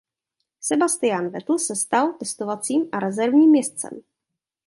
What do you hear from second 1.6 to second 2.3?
stal